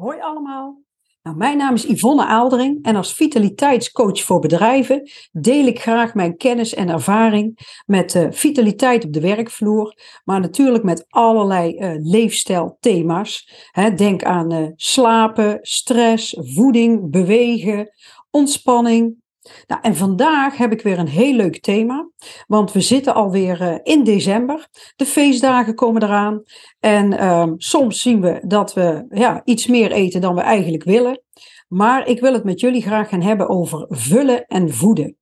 [0.00, 0.82] Hoi allemaal.
[1.22, 6.36] Nou, mijn naam is Yvonne Aaldering en als vitaliteitscoach voor bedrijven deel ik graag mijn
[6.36, 9.94] kennis en ervaring met uh, vitaliteit op de werkvloer,
[10.24, 13.52] maar natuurlijk met allerlei uh, leefstijlthema's.
[13.96, 17.90] Denk aan uh, slapen, stress, voeding, bewegen,
[18.30, 19.22] ontspanning,
[19.66, 22.10] nou, en vandaag heb ik weer een heel leuk thema,
[22.46, 24.68] want we zitten alweer uh, in december.
[24.96, 26.42] De feestdagen komen eraan
[26.80, 31.22] en uh, soms zien we dat we ja, iets meer eten dan we eigenlijk willen.
[31.68, 35.16] Maar ik wil het met jullie graag gaan hebben over vullen en voeden.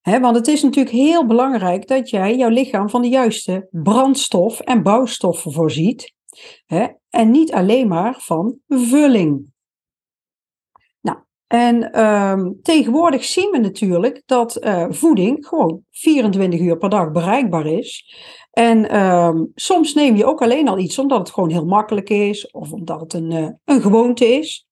[0.00, 4.60] He, want het is natuurlijk heel belangrijk dat jij jouw lichaam van de juiste brandstof
[4.60, 6.14] en bouwstoffen voorziet.
[7.10, 9.49] en niet alleen maar van vulling.
[11.52, 17.66] En um, tegenwoordig zien we natuurlijk dat uh, voeding gewoon 24 uur per dag bereikbaar
[17.66, 18.14] is.
[18.50, 22.50] En um, soms neem je ook alleen al iets omdat het gewoon heel makkelijk is
[22.50, 24.66] of omdat het een, uh, een gewoonte is.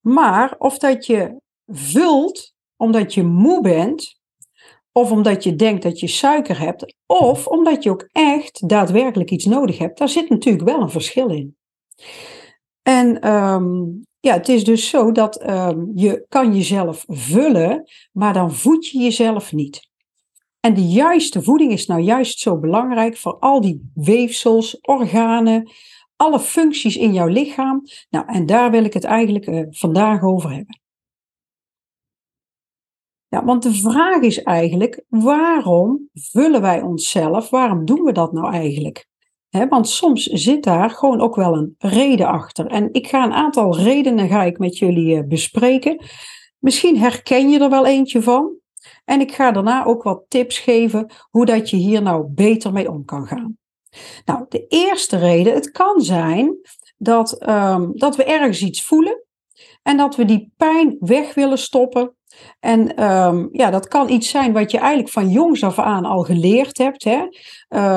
[0.00, 4.20] Maar of dat je vult omdat je moe bent,
[4.92, 9.44] of omdat je denkt dat je suiker hebt, of omdat je ook echt daadwerkelijk iets
[9.44, 11.56] nodig hebt, daar zit natuurlijk wel een verschil in.
[12.82, 18.52] En um, ja, het is dus zo dat um, je kan jezelf vullen, maar dan
[18.52, 19.90] voed je jezelf niet.
[20.60, 25.70] En de juiste voeding is nou juist zo belangrijk voor al die weefsels, organen,
[26.16, 27.82] alle functies in jouw lichaam.
[28.10, 30.80] Nou, en daar wil ik het eigenlijk uh, vandaag over hebben.
[33.28, 37.50] Ja, want de vraag is eigenlijk, waarom vullen wij onszelf?
[37.50, 39.07] Waarom doen we dat nou eigenlijk?
[39.50, 42.66] Want soms zit daar gewoon ook wel een reden achter.
[42.66, 46.04] En ik ga een aantal redenen ga ik met jullie eh, bespreken.
[46.58, 48.56] Misschien herken je er wel eentje van.
[49.04, 52.90] En ik ga daarna ook wat tips geven hoe dat je hier nou beter mee
[52.90, 53.58] om kan gaan.
[54.24, 56.56] Nou, de eerste reden, het kan zijn
[56.96, 59.24] dat, um, dat we ergens iets voelen
[59.82, 62.16] en dat we die pijn weg willen stoppen
[62.60, 66.22] en um, ja, dat kan iets zijn wat je eigenlijk van jongs af aan al
[66.22, 67.04] geleerd hebt.
[67.04, 67.22] Hè?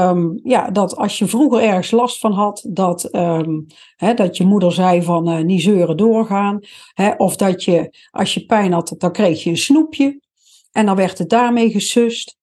[0.09, 3.65] Um, ja, dat als je vroeger ergens last van had, dat, um,
[3.95, 6.59] hè, dat je moeder zei van uh, niet zeuren doorgaan.
[6.93, 7.11] Hè?
[7.17, 10.19] Of dat je, als je pijn had, dan kreeg je een snoepje.
[10.71, 12.37] En dan werd het daarmee gesust.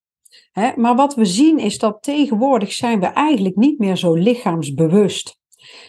[0.52, 0.70] Hè?
[0.76, 5.36] Maar wat we zien is dat tegenwoordig zijn we eigenlijk niet meer zo lichaamsbewust.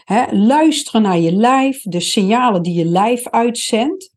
[0.04, 0.24] Hè?
[0.30, 4.09] Luisteren naar je lijf, de signalen die je lijf uitzendt.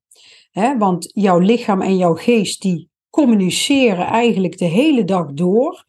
[0.54, 5.86] Hè, want jouw lichaam en jouw geest die communiceren eigenlijk de hele dag door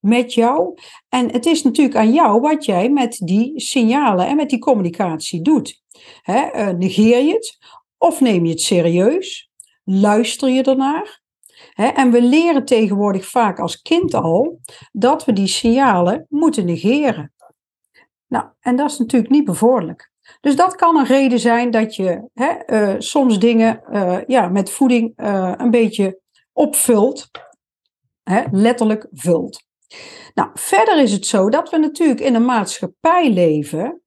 [0.00, 0.78] met jou.
[1.08, 5.42] En het is natuurlijk aan jou wat jij met die signalen en met die communicatie
[5.42, 5.82] doet.
[6.22, 7.58] Hè, uh, negeer je het
[7.98, 9.50] of neem je het serieus?
[9.84, 11.24] Luister je ernaar?
[11.74, 14.60] En we leren tegenwoordig vaak als kind al
[14.92, 17.32] dat we die signalen moeten negeren.
[18.26, 20.12] Nou, en dat is natuurlijk niet bevorderlijk.
[20.40, 24.70] Dus dat kan een reden zijn dat je hè, uh, soms dingen uh, ja, met
[24.70, 26.20] voeding uh, een beetje
[26.52, 27.30] opvult,
[28.22, 29.64] hè, letterlijk vult.
[30.34, 34.02] Nou, verder is het zo dat we natuurlijk in een maatschappij leven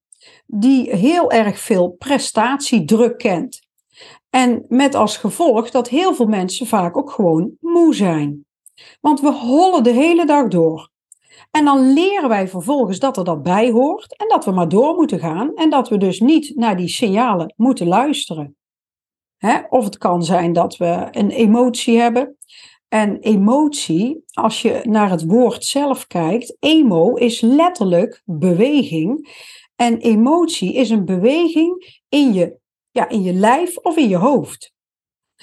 [0.46, 3.60] die heel erg veel prestatiedruk kent.
[4.30, 8.46] En met als gevolg dat heel veel mensen vaak ook gewoon moe zijn.
[9.02, 10.90] Want we hollen de hele dag door.
[11.52, 14.96] En dan leren wij vervolgens dat er dat bij hoort en dat we maar door
[14.96, 18.58] moeten gaan en dat we dus niet naar die signalen moeten luisteren.
[19.70, 22.38] Of het kan zijn dat we een emotie hebben.
[22.88, 29.38] En emotie, als je naar het woord zelf kijkt, emo is letterlijk beweging.
[29.76, 32.58] En emotie is een beweging in je,
[32.92, 34.74] ja, in je lijf of in je hoofd.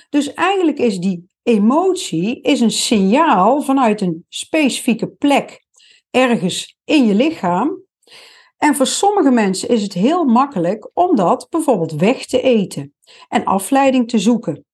[0.09, 5.66] Dus eigenlijk is die emotie is een signaal vanuit een specifieke plek
[6.17, 7.85] ergens in je lichaam.
[8.57, 12.95] En voor sommige mensen is het heel makkelijk om dat bijvoorbeeld weg te eten
[13.29, 14.65] en afleiding te zoeken.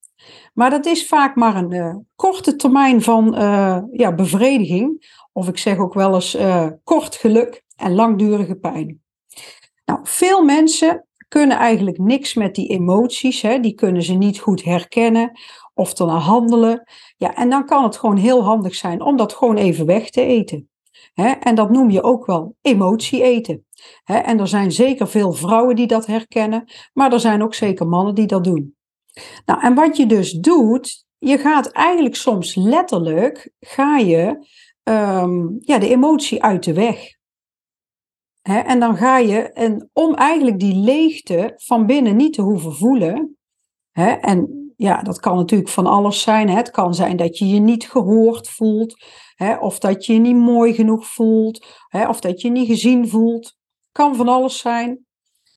[0.54, 5.58] Maar dat is vaak maar een uh, korte termijn van uh, ja, bevrediging, of ik
[5.58, 9.02] zeg ook wel eens uh, kort geluk en langdurige pijn.
[9.84, 14.64] Nou, veel mensen kunnen eigenlijk niks met die emoties, hè, die kunnen ze niet goed
[14.64, 15.38] herkennen
[15.74, 16.88] of te handelen.
[17.16, 20.24] Ja, en dan kan het gewoon heel handig zijn om dat gewoon even weg te
[20.24, 20.70] eten.
[21.14, 23.66] En dat noem je ook wel emotie eten.
[24.04, 28.14] En er zijn zeker veel vrouwen die dat herkennen, maar er zijn ook zeker mannen
[28.14, 28.76] die dat doen.
[29.44, 34.46] Nou, en wat je dus doet, je gaat eigenlijk soms letterlijk, ga je
[34.82, 37.20] um, ja, de emotie uit de weg.
[38.42, 43.36] en dan ga je, en om eigenlijk die leegte van binnen niet te hoeven voelen,
[43.92, 46.48] en ja, dat kan natuurlijk van alles zijn.
[46.48, 49.04] Het kan zijn dat je je niet gehoord voelt
[49.60, 51.66] of dat je je niet mooi genoeg voelt,
[52.08, 53.56] of dat je je niet gezien voelt.
[53.92, 55.06] Kan van alles zijn.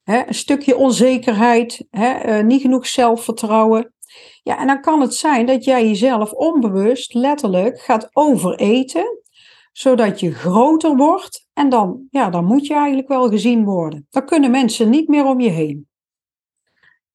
[0.04, 3.94] Hè, een stukje onzekerheid, hè, eh, niet genoeg zelfvertrouwen.
[4.44, 9.22] Ja, en dan kan het zijn dat jij jezelf onbewust, letterlijk, gaat overeten,
[9.72, 11.48] zodat je groter wordt.
[11.54, 14.08] En dan, ja, dan moet je eigenlijk wel gezien worden.
[14.10, 15.88] Dan kunnen mensen niet meer om je heen.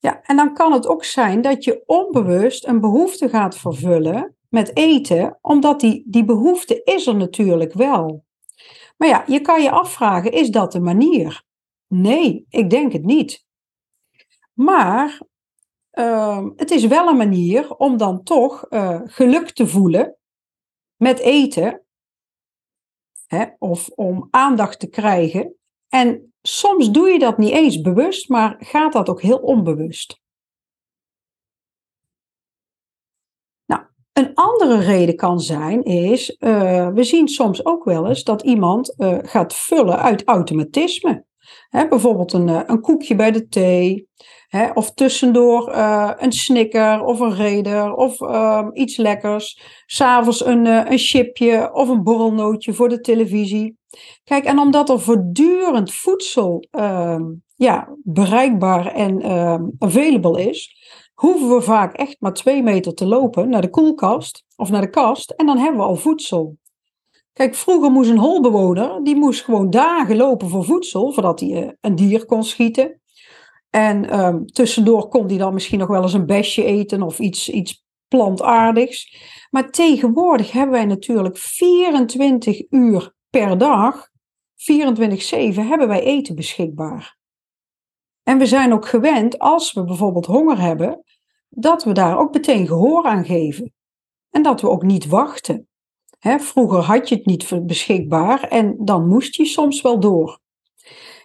[0.00, 4.76] Ja, en dan kan het ook zijn dat je onbewust een behoefte gaat vervullen met
[4.76, 8.25] eten, omdat die, die behoefte is er natuurlijk wel.
[8.97, 11.43] Maar ja, je kan je afvragen, is dat de manier?
[11.87, 13.47] Nee, ik denk het niet.
[14.52, 15.20] Maar
[15.93, 20.17] uh, het is wel een manier om dan toch uh, geluk te voelen
[20.97, 21.85] met eten.
[23.26, 25.55] Hè, of om aandacht te krijgen.
[25.88, 30.21] En soms doe je dat niet eens bewust, maar gaat dat ook heel onbewust.
[33.67, 33.83] Nou,
[34.13, 38.95] een andere reden kan zijn, is, uh, we zien soms ook wel eens dat iemand
[38.97, 41.29] uh, gaat vullen uit automatisme.
[41.71, 44.09] Bijvoorbeeld een, eh, een koekje bij de thee,
[44.75, 45.73] of tussendoor
[46.19, 49.61] een snicker of een reder of uh, iets lekkers.
[49.87, 53.80] S'avonds een, een chipje of een borrelnootje voor de televisie.
[54.25, 57.23] Kijk, en omdat er voortdurend voedsel ehm,
[57.57, 60.77] ja, bereikbaar en ehm, available is,
[61.15, 64.91] hoeven we vaak echt maar twee meter te lopen naar de koelkast of naar de
[64.91, 66.59] kast en dan hebben we al voedsel.
[67.33, 71.73] Kijk, vroeger moest een holbewoner, die moest gewoon dagen lopen voor voedsel, voordat hij eh,
[71.81, 73.01] een dier kon schieten.
[73.71, 77.51] En um, tussendoor kon hij dan misschien nog wel eens een besje eten of iets,
[77.51, 79.17] iets plantaardigs.
[79.51, 84.12] Maar tegenwoordig hebben wij natuurlijk 24 uur per dag, 24-7,
[85.55, 87.19] hebben wij eten beschikbaar.
[88.23, 91.05] En we zijn ook gewend, als we bijvoorbeeld honger hebben,
[91.49, 93.73] dat we daar ook meteen gehoor aan geven.
[94.31, 95.71] En dat we ook niet wachten
[96.21, 100.38] vroeger had je het niet beschikbaar en dan moest je soms wel door.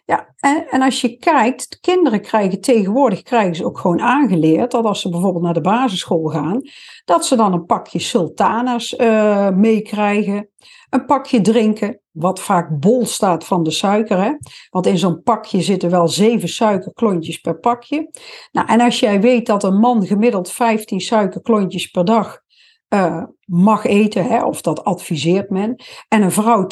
[0.05, 4.85] Ja, en, en als je kijkt, kinderen krijgen tegenwoordig krijgen ze ook gewoon aangeleerd dat
[4.85, 6.61] als ze bijvoorbeeld naar de basisschool gaan,
[7.05, 10.49] dat ze dan een pakje sultanas uh, meekrijgen,
[10.95, 14.23] een pakje drinken, wat vaak bol staat van de suiker.
[14.23, 14.31] Hè?
[14.69, 18.09] Want in zo'n pakje zitten wel zeven suikerklontjes per pakje.
[18.51, 22.43] Nou, en als jij weet dat een man gemiddeld 15 suikerklontjes per dag
[22.89, 25.75] uh, mag eten, hè, of dat adviseert men.
[26.07, 26.67] En een vrouw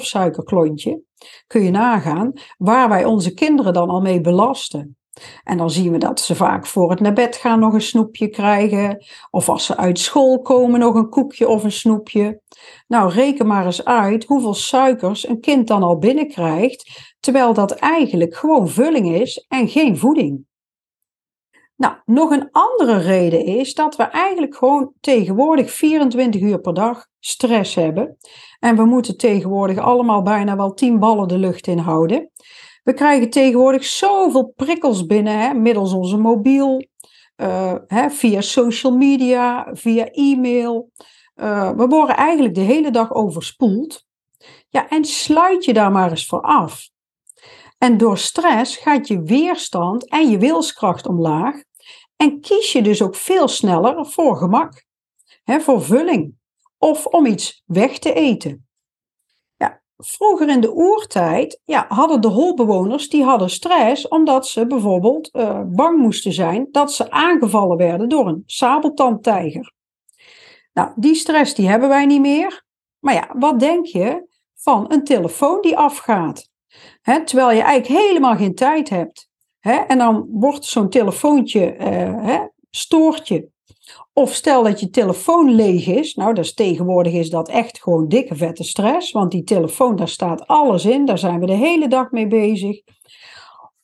[0.00, 1.00] 12,5 suikerklontje,
[1.46, 4.96] kun je nagaan, waar wij onze kinderen dan al mee belasten.
[5.44, 8.28] En dan zien we dat ze vaak voor het naar bed gaan nog een snoepje
[8.28, 9.04] krijgen.
[9.30, 12.40] Of als ze uit school komen nog een koekje of een snoepje.
[12.86, 17.14] Nou, reken maar eens uit hoeveel suikers een kind dan al binnenkrijgt.
[17.20, 20.44] Terwijl dat eigenlijk gewoon vulling is en geen voeding.
[21.76, 27.06] Nou, nog een andere reden is dat we eigenlijk gewoon tegenwoordig 24 uur per dag
[27.18, 28.16] stress hebben.
[28.58, 32.30] En we moeten tegenwoordig allemaal bijna wel 10 ballen de lucht in houden.
[32.86, 36.86] We krijgen tegenwoordig zoveel prikkels binnen, hè, middels onze mobiel,
[37.36, 40.90] uh, hè, via social media, via e-mail.
[41.36, 44.04] Uh, we worden eigenlijk de hele dag overspoeld.
[44.68, 46.88] Ja, en sluit je daar maar eens voor af.
[47.78, 51.62] En door stress gaat je weerstand en je wilskracht omlaag.
[52.16, 54.84] En kies je dus ook veel sneller voor gemak,
[55.44, 56.34] hè, voor vulling
[56.78, 58.65] of om iets weg te eten.
[59.96, 65.60] Vroeger in de oertijd ja, hadden de holbewoners die hadden stress omdat ze bijvoorbeeld uh,
[65.66, 69.72] bang moesten zijn dat ze aangevallen werden door een sabeltandtijger.
[70.72, 72.64] Nou, die stress die hebben wij niet meer.
[72.98, 76.48] Maar ja, wat denk je van een telefoon die afgaat?
[77.02, 79.28] Hè, terwijl je eigenlijk helemaal geen tijd hebt.
[79.58, 81.86] Hè, en dan wordt zo'n telefoontje, uh,
[82.24, 83.48] hè, stoort je.
[84.12, 86.14] Of stel dat je telefoon leeg is.
[86.14, 89.12] Nou, dat is, tegenwoordig is dat echt gewoon dikke vette stress.
[89.12, 91.04] Want die telefoon, daar staat alles in.
[91.04, 92.80] Daar zijn we de hele dag mee bezig.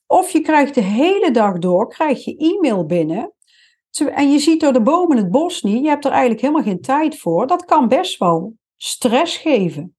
[0.06, 3.32] Of je krijgt de hele dag door, krijg je e-mail binnen.
[4.14, 5.82] En je ziet door de bomen het bos niet.
[5.82, 7.46] Je hebt er eigenlijk helemaal geen tijd voor.
[7.46, 9.96] Dat kan best wel stress geven.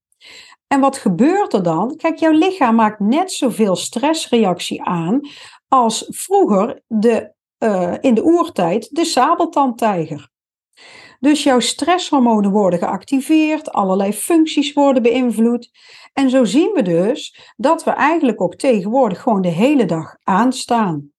[0.67, 1.95] En wat gebeurt er dan?
[1.95, 5.19] Kijk, jouw lichaam maakt net zoveel stressreactie aan
[5.67, 7.32] als vroeger de,
[7.63, 10.31] uh, in de oertijd de sabeltandtijger.
[11.19, 15.69] Dus jouw stresshormonen worden geactiveerd, allerlei functies worden beïnvloed.
[16.13, 21.11] En zo zien we dus dat we eigenlijk ook tegenwoordig gewoon de hele dag aanstaan.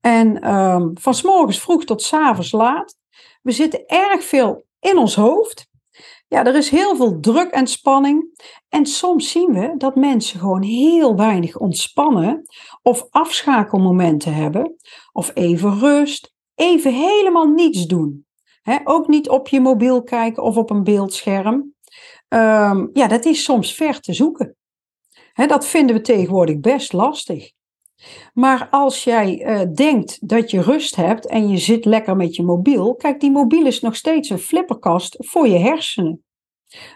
[0.00, 2.96] En um, van s morgens vroeg tot s avonds laat.
[3.42, 5.70] We zitten erg veel in ons hoofd.
[6.32, 8.44] Ja, er is heel veel druk en spanning.
[8.68, 12.42] En soms zien we dat mensen gewoon heel weinig ontspannen
[12.82, 14.76] of afschakelmomenten hebben,
[15.12, 18.26] of even rust, even helemaal niets doen.
[18.84, 21.74] ook niet op je mobiel kijken of op een beeldscherm.
[22.28, 24.56] Um, ja, dat is soms ver te zoeken.
[25.34, 27.52] dat vinden we tegenwoordig best lastig.
[28.34, 32.42] Maar als jij uh, denkt dat je rust hebt en je zit lekker met je
[32.42, 36.24] mobiel, kijk, die mobiel is nog steeds een flipperkast voor je hersenen.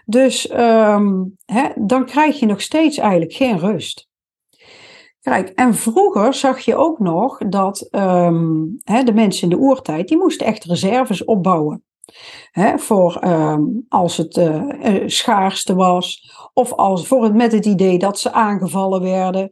[0.05, 4.07] Dus um, hè, dan krijg je nog steeds eigenlijk geen rust.
[5.21, 10.07] Kijk, en vroeger zag je ook nog dat um, hè, de mensen in de oertijd,
[10.07, 11.83] die moesten echt reserves opbouwen.
[12.75, 18.19] Voor um, als het uh, schaarste was, of als, voor het, met het idee dat
[18.19, 19.49] ze aangevallen werden,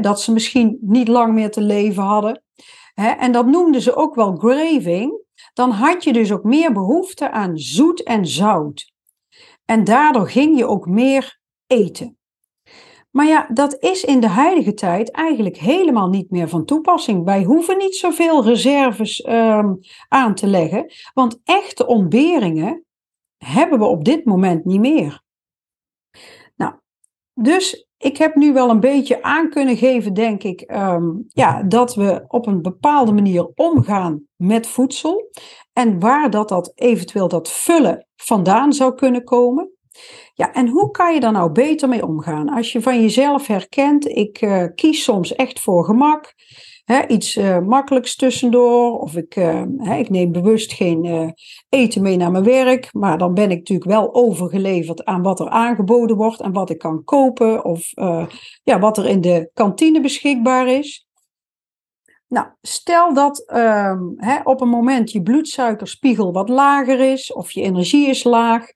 [0.00, 2.42] dat ze misschien niet lang meer te leven hadden.
[2.94, 5.20] En dat noemden ze ook wel graving.
[5.54, 8.92] Dan had je dus ook meer behoefte aan zoet en zout.
[9.64, 12.16] En daardoor ging je ook meer eten.
[13.12, 17.24] Maar ja, dat is in de huidige tijd eigenlijk helemaal niet meer van toepassing.
[17.24, 19.78] Wij hoeven niet zoveel reserves um,
[20.08, 22.84] aan te leggen, want echte ontberingen
[23.36, 25.22] hebben we op dit moment niet meer.
[26.56, 26.74] Nou,
[27.34, 31.94] dus ik heb nu wel een beetje aan kunnen geven, denk ik, um, ja, dat
[31.94, 35.30] we op een bepaalde manier omgaan met voedsel
[35.72, 39.71] en waar dat, dat eventueel dat vullen vandaan zou kunnen komen.
[40.34, 42.48] Ja, en hoe kan je daar nou beter mee omgaan?
[42.48, 46.34] Als je van jezelf herkent, ik uh, kies soms echt voor gemak,
[46.84, 51.34] hè, iets uh, makkelijks tussendoor, of ik, uh, hè, ik neem bewust geen
[51.68, 55.48] eten mee naar mijn werk, maar dan ben ik natuurlijk wel overgeleverd aan wat er
[55.48, 57.90] aangeboden wordt en wat ik kan kopen, of
[58.62, 61.06] ja, wat er in de kantine beschikbaar is.
[62.28, 64.00] Nou, stel dat ehm,
[64.44, 68.66] op een moment je bloedsuikerspiegel wat lager is, of je energie is laag,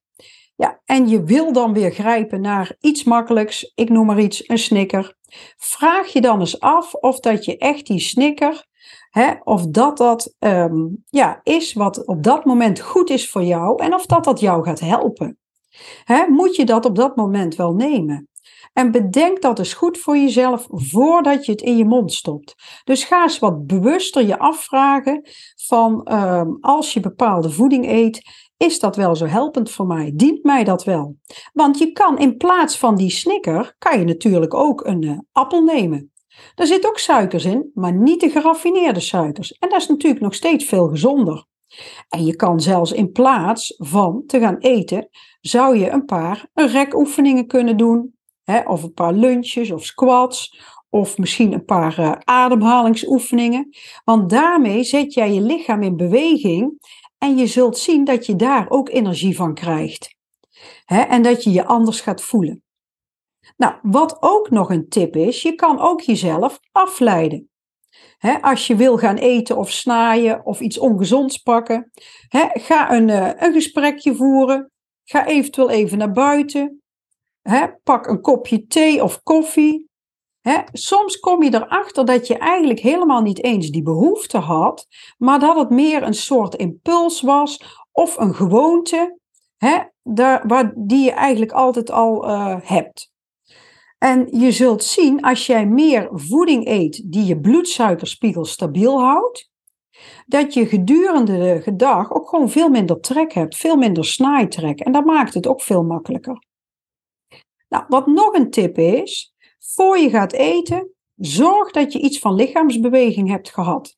[0.57, 4.59] ja, en je wil dan weer grijpen naar iets makkelijks, ik noem maar iets, een
[4.59, 5.17] snicker.
[5.57, 8.67] Vraag je dan eens af of dat je echt die snicker,
[9.11, 13.83] hè, of dat dat um, ja, is wat op dat moment goed is voor jou
[13.83, 15.39] en of dat dat jou gaat helpen.
[16.05, 18.29] Hè, moet je dat op dat moment wel nemen?
[18.73, 22.55] En bedenk dat eens goed voor jezelf voordat je het in je mond stopt.
[22.85, 25.29] Dus ga eens wat bewuster je afvragen
[25.67, 30.13] van um, als je bepaalde voeding eet, is dat wel zo helpend voor mij?
[30.15, 31.17] Dient mij dat wel?
[31.53, 35.63] Want je kan in plaats van die snicker, kan je natuurlijk ook een uh, appel
[35.63, 36.13] nemen.
[36.55, 39.53] Daar zit ook suikers in, maar niet de geraffineerde suikers.
[39.53, 41.45] En dat is natuurlijk nog steeds veel gezonder.
[42.09, 45.09] En je kan zelfs in plaats van te gaan eten,
[45.41, 48.15] zou je een paar rekoefeningen kunnen doen.
[48.45, 50.61] Hè, of een paar lunches of squats.
[50.91, 53.69] Of misschien een paar uh, ademhalingsoefeningen.
[54.05, 56.79] Want daarmee zet jij je lichaam in beweging
[57.27, 60.15] en je zult zien dat je daar ook energie van krijgt.
[60.87, 62.63] en dat je je anders gaat voelen.
[63.57, 67.51] Nou, wat ook nog een tip is, je kan ook jezelf afleiden.
[68.41, 71.91] als je wil gaan eten of snaaien of iets ongezonds pakken,
[72.53, 74.71] ga een, uh, een gesprekje voeren.
[75.05, 76.83] Ga eventueel even naar buiten.
[77.83, 79.86] pak een kopje thee of koffie
[80.73, 84.87] soms kom je erachter dat je eigenlijk helemaal niet eens die behoefte had,
[85.19, 89.19] maar dat het meer een soort impuls was of een gewoonte
[90.03, 93.15] daar, waar, die je eigenlijk altijd al uh, hebt.
[93.99, 99.51] En je zult zien als jij meer voeding eet die je bloedsuikerspiegel stabiel houdt,
[100.27, 104.81] dat je gedurende de dag ook gewoon veel minder trek hebt, veel minder snaaitrek.
[104.81, 106.45] En dat maakt het ook veel makkelijker.
[107.69, 112.35] Nou, wat nog een tip is, voor je gaat eten, zorg dat je iets van
[112.35, 113.97] lichaamsbeweging hebt gehad.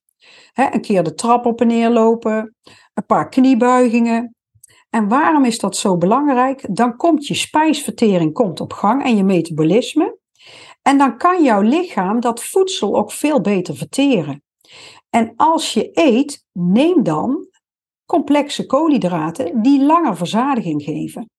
[0.52, 2.56] een keer de trap op en neer lopen,
[2.94, 4.34] een paar kniebuigingen.
[4.90, 6.76] En waarom is dat zo belangrijk?
[6.76, 10.18] Dan komt je spijsvertering komt op gang en je metabolisme.
[10.82, 14.42] En dan kan jouw lichaam dat voedsel ook veel beter verteren.
[15.10, 17.48] En als je eet, neem dan
[18.06, 21.30] complexe koolhydraten die langer verzadiging geven.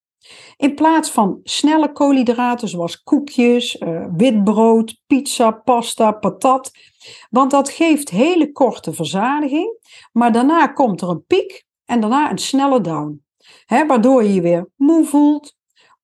[0.56, 6.70] In plaats van snelle koolhydraten zoals koekjes, uh, witbrood, pizza, pasta, patat.
[7.30, 9.78] Want dat geeft hele korte verzadiging,
[10.12, 13.24] maar daarna komt er een piek en daarna een snelle down.
[13.66, 15.56] Waardoor je je weer moe voelt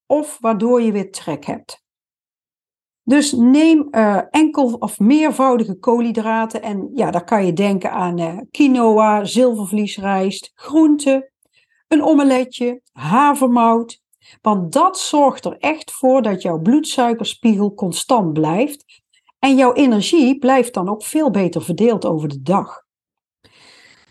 [0.05, 1.85] of waardoor je weer trek hebt.
[3.03, 8.37] Dus neem uh, enkel of meervoudige koolhydraten en ja, daar kan je denken aan uh,
[8.51, 11.31] quinoa, zilvervliesrijst, groenten,
[11.87, 14.01] een omeletje, havermout,
[14.41, 19.01] want dat zorgt er echt voor dat jouw bloedsuikerspiegel constant blijft.
[19.39, 22.85] En jouw energie blijft dan ook veel beter verdeeld over de dag.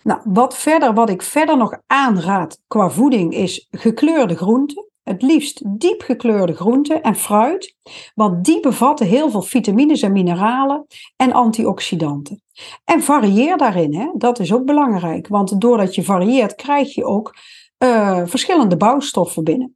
[0.02, 4.88] Nou, wat, verder, wat ik verder nog aanraad qua voeding is gekleurde groenten.
[5.02, 7.76] Het liefst diep gekleurde groenten en fruit,
[8.14, 12.42] want die bevatten heel veel vitamines en mineralen en antioxidanten.
[12.84, 14.08] En varieer daarin, hè?
[14.14, 17.36] dat is ook belangrijk, want doordat je varieert krijg je ook
[17.78, 19.75] uh, verschillende bouwstoffen binnen.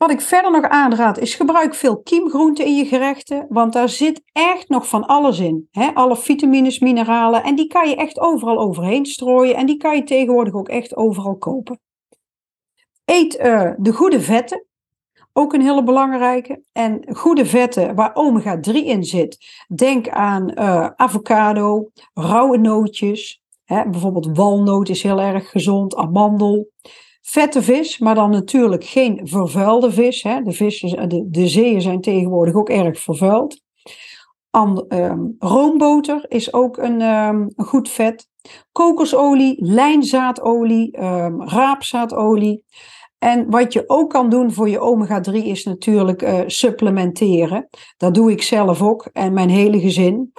[0.00, 4.22] Wat ik verder nog aanraad is gebruik veel kiemgroenten in je gerechten, want daar zit
[4.32, 5.68] echt nog van alles in.
[5.94, 10.04] Alle vitamines, mineralen en die kan je echt overal overheen strooien en die kan je
[10.04, 11.80] tegenwoordig ook echt overal kopen.
[13.04, 14.66] Eet uh, de goede vetten,
[15.32, 16.62] ook een hele belangrijke.
[16.72, 19.38] En goede vetten waar omega-3 in zit.
[19.74, 23.42] Denk aan uh, avocado, rauwe nootjes.
[23.66, 26.68] Bijvoorbeeld walnoot is heel erg gezond, amandel.
[27.30, 30.22] Vette vis, maar dan natuurlijk geen vervuilde vis.
[30.22, 30.42] Hè.
[30.42, 33.60] De, vissen, de, de zeeën zijn tegenwoordig ook erg vervuild.
[34.50, 38.28] Um, roomboter is ook een, een, goed vet.
[38.72, 42.64] Kokosolie, lijnzaadolie, um, raapzaadolie.
[43.18, 47.68] En wat je ook kan doen voor je omega-3 is natuurlijk uh, supplementeren.
[47.96, 50.32] Dat doe ik zelf ook en mijn hele gezin.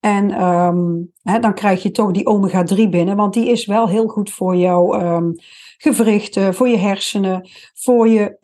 [0.00, 0.28] En
[1.22, 4.94] dan krijg je toch die omega-3 binnen, want die is wel heel goed voor jouw
[5.82, 8.36] gewrichten, voor je hersenen, voor je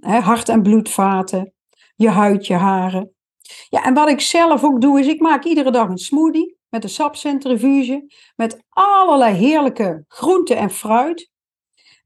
[0.00, 1.52] hè, hart- en bloedvaten,
[1.94, 3.14] je huid, je haren.
[3.68, 6.84] Ja, en wat ik zelf ook doe, is ik maak iedere dag een smoothie met
[6.84, 11.30] een sapcentrifuge, met allerlei heerlijke groenten en fruit.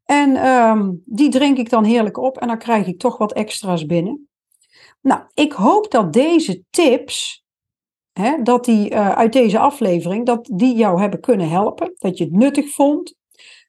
[0.04, 3.86] En um, die drink ik dan heerlijk op en dan krijg ik toch wat extra's
[3.86, 4.28] binnen.
[5.00, 7.44] Nou, ik hoop dat deze tips
[8.12, 12.24] hè, dat die uh, uit deze aflevering, dat die jou hebben kunnen helpen, dat je
[12.24, 13.14] het nuttig vond.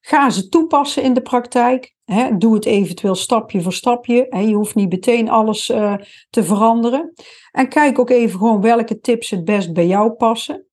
[0.07, 1.95] Ga ze toepassen in de praktijk.
[2.37, 4.27] Doe het eventueel stapje voor stapje.
[4.29, 5.95] Je hoeft niet meteen alles uh,
[6.29, 7.13] te veranderen.
[7.51, 10.65] En kijk ook even gewoon welke tips het best bij jou passen.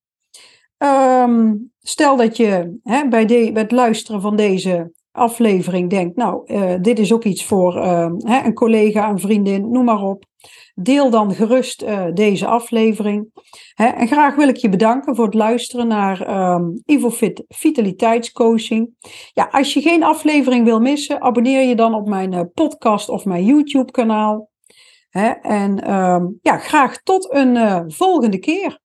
[0.78, 6.74] Um, stel dat je bij, de, bij het luisteren van deze aflevering denkt, nou, uh,
[6.80, 10.24] dit is ook iets voor uh, hè, een collega, een vriendin, noem maar op.
[10.74, 13.26] Deel dan gerust uh, deze aflevering.
[13.74, 18.90] Hè, en graag wil ik je bedanken voor het luisteren naar um, IvoFit Vitaliteitscoaching.
[19.32, 23.44] Ja, als je geen aflevering wil missen, abonneer je dan op mijn podcast of mijn
[23.44, 24.50] YouTube kanaal.
[25.08, 28.81] Hè, en um, ja, graag tot een volgende keer.